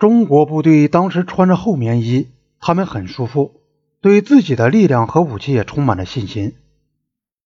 [0.00, 3.60] 中国部队当时穿着厚棉衣，他们很舒服，
[4.00, 6.54] 对自己的力量和武器也充满了信心。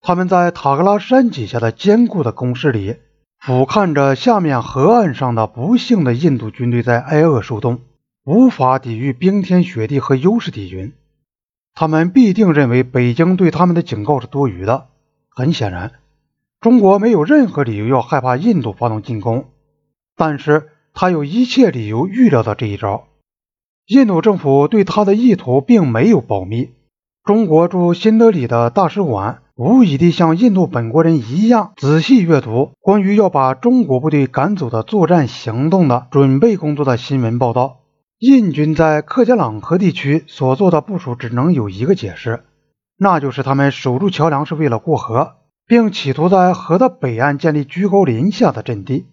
[0.01, 2.98] 他们在塔格拉山脊下的坚固的工事里，
[3.40, 7.80] 俯瞰着下面河岸上的不幸的印度军队在挨饿受冻，
[8.25, 10.93] 无法抵御冰天雪地和优势敌军。
[11.75, 14.86] 他们必定认为北京对他们的警告是多余的。
[15.29, 15.91] 很显然，
[16.61, 19.46] 中国没有任何理由要害怕印度发动进攻，
[20.14, 23.05] 但是他有一切理由预料到这一招。
[23.87, 26.71] 印度政府对他的意图并没有保密。
[27.23, 29.41] 中国驻新德里的大使馆。
[29.57, 37.77] 无疑地像印度本国人一样仔细阅读关于要把中国部队赶走的作战行动的准备工作的新闻报道。
[38.19, 42.43] 印军在克加朗河地区所做的部署只能有一个解释，
[42.99, 45.35] 那就是他们守住桥梁是为了过河，
[45.69, 49.07] 并企图在河的北岸建立居高临下的阵地，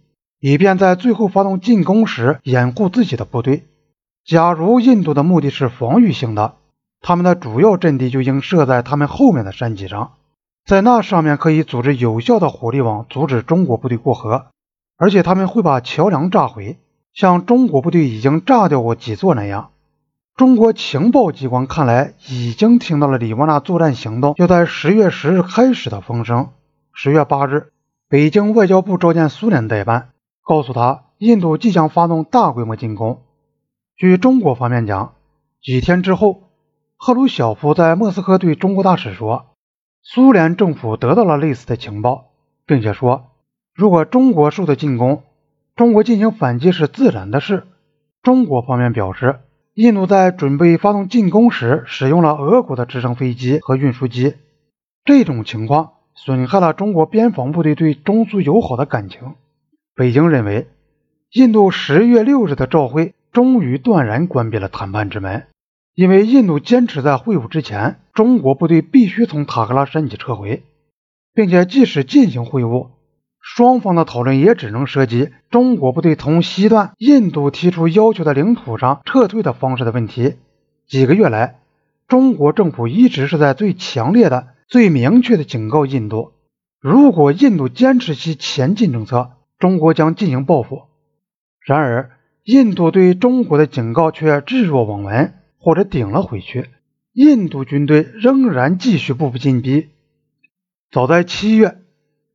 [0.44, 3.68] 以便在最后发动进攻时掩护自己的部队。
[4.26, 6.56] 假如印度的目的是防御性的，
[7.00, 10.14] 他们的主要阵地就应设在他们后面的山脊上。
[10.66, 14.48] 在那上面可以组织有效的火力网，阻止中国部队过河，
[14.98, 16.80] 而且他们会把桥梁炸毁，
[17.14, 19.70] 像中国部队已经炸掉过几座那样。
[20.36, 26.50] 中国情报机关看来已经听到了里沃纳作战行动要在十月十日开始的风声。
[26.94, 27.72] 十月八日，
[28.09, 30.09] 北京外交部召见苏联代办，
[30.52, 33.21] 告诉他印度即将发动大规模进攻。
[33.95, 35.13] 据中国方面讲，
[35.61, 36.41] 几天之后，
[36.97, 39.45] 赫鲁晓夫在莫斯科对中国大使说。
[40.03, 42.31] 苏联政府得到了类似的情报，
[42.66, 43.27] 并且说，
[43.73, 45.23] 如果中国受到进攻，
[45.77, 47.65] 中国进行反击是自然的事。
[48.21, 49.39] 中国方面表示，
[49.73, 54.36] 印度在准备发动进攻时使用了俄国的直升飞机和运输机，
[55.05, 59.36] 这种情况损害了中国边防部队对中苏友好的感情。
[60.02, 60.67] 北京认为，
[61.30, 65.43] 印度十月六日的照会终于断然关闭了谈判之门。
[65.93, 70.64] 因为印度坚持在会晤之前，中国部队必须从塔克拉山脊撤回，
[71.36, 72.87] 并且即使进行会晤，
[73.39, 80.37] 双方的讨论也只能涉及中国部队从西段印度提出要求的领土上撤退的方式的问题。
[80.87, 81.59] 几个月来，
[82.08, 86.31] 中国政府一直是在最强烈的、最明确的警告印度：
[86.80, 90.89] 如果印度坚持其前进政策，中国将进行报复。
[91.66, 92.11] 然而，
[92.44, 95.36] 印度对中国的警告却置若罔闻。
[95.64, 96.70] 或者顶了回去，
[97.14, 99.89] 印度军队仍然继续步步进逼。
[100.89, 101.77] 早在七月，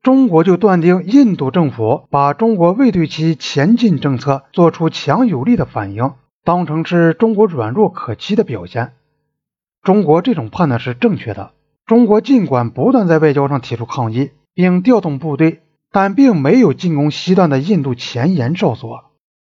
[0.01, 6.13] 中国就断定印度政府把中国未对其前进政策做出强有力的反应
[6.45, 8.93] 当成是中国软弱可欺的表现。
[9.83, 11.51] 中国这种判断是正确的。
[11.85, 15.63] 中国尽管不断在外交上提出抗议，并调动部队，
[15.97, 19.13] 但并没有进攻西段的印度前沿哨所。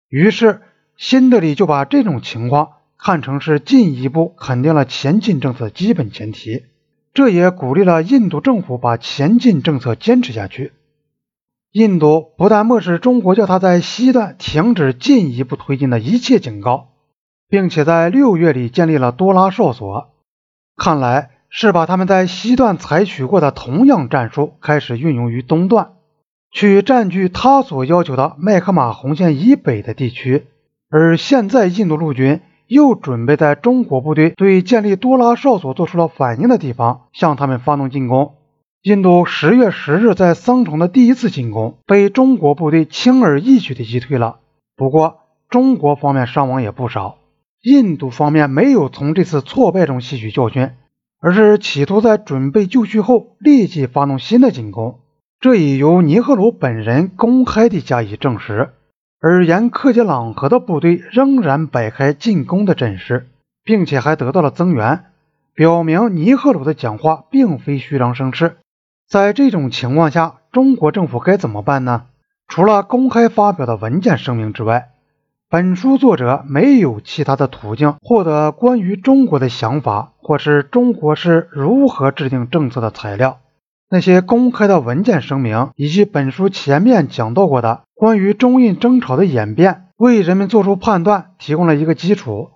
[0.09, 0.61] 于是，
[0.97, 2.73] 新德里就把这种情况。
[2.99, 6.65] 看成是进一步肯定了前进政策基本前提，
[7.15, 10.73] 这也鼓励了印度政府把前进政策坚持下去。
[11.71, 16.89] 印度不但漠视中国叫他在西段停止进一步推进的一切警告，
[17.49, 20.11] 并且在六月里建立了多拉哨所，
[20.77, 25.93] 看来是把他们在西段采取过的同样战术开始运用于东段，
[26.53, 30.47] 去占据他所要求的麦克马洪线以北的地区。
[30.89, 32.41] 而现在印度陆军。
[32.69, 38.37] 又准备在中国部队对建立多拉哨所做出了反应的地方向他们发动进攻。
[38.81, 44.39] 印度十月十日在桑城的第一次进攻被中国部队轻而易举地击退了。
[44.75, 45.19] 不过，
[45.51, 47.19] 中国方面伤亡也不少。
[47.61, 50.71] 印度方面没有从这次挫败中吸取教训，
[51.21, 55.01] 而是企图在准备就绪后立即发动新的进攻。
[55.43, 58.75] 这已由尼赫鲁本人公开地加以证实。
[59.21, 63.29] 而沿克杰朗河的部队仍然摆开进攻的阵势，
[63.65, 65.07] 并且还得到了增援，
[65.53, 68.59] 表明尼赫鲁的讲话并非虚张声势。
[69.09, 72.05] 在这种情况下，中国政府该怎么办呢？
[72.47, 74.91] 除了公开发表的文件声明之外，
[75.51, 83.41] 本书作者没有其他的途径获得关于中国的想法，或是中国是如何制定政策的材料。
[83.95, 92.49] 那些公开的文件声明，以及本书前面讲到过的关于中印争吵的演变，为人们做出判断提供了一个基础。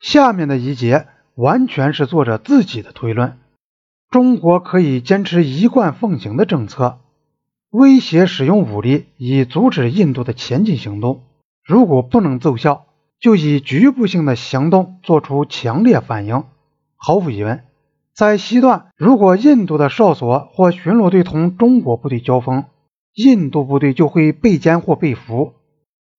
[0.00, 3.36] 下面的一节完全是作者自己的推论：
[4.08, 7.00] 中国可以坚持一贯奉行的政策，
[7.68, 11.24] 威胁使用武力以阻止印度的前进行动。
[11.62, 12.86] 如果不能奏效，
[13.20, 16.44] 就以局部性的行动做出强烈反应。
[16.96, 17.64] 毫无疑问。
[18.14, 22.64] 在西段，如果印度的哨所或巡逻队同中国部队交锋，
[23.14, 25.54] 印度部队就会被歼或被俘。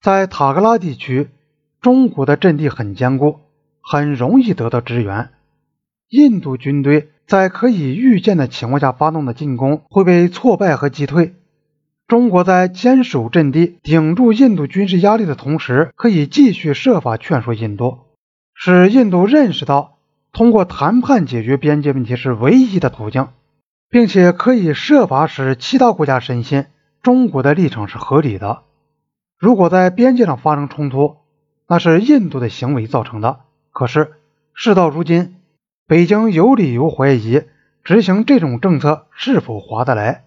[0.01, 1.29] 在塔格拉地区，
[1.79, 3.39] 中国的阵地很坚固，
[3.81, 5.29] 很容易得到支援。
[6.09, 11.35] 印度军队在可以预见的情况下发动的进攻会被挫败和击退。
[12.07, 17.99] 中国在坚守阵地、顶住印度军事压力的同时，可以继续设法劝说印度，
[18.53, 19.99] 使印度认识到
[20.33, 23.27] 通过谈判解决边界问题是唯一的途径，
[23.89, 26.65] 并且可以设法使其他国家深信
[27.01, 28.63] 中国的立场是合理的。
[29.37, 31.17] 如果在边界上发生冲突，
[31.67, 33.41] 那是印度的行为造成的。
[33.71, 34.13] 可是
[34.53, 35.35] 事到如今，
[35.87, 37.43] 北京有理由怀疑
[37.83, 40.23] 执行这种政策是否划得来。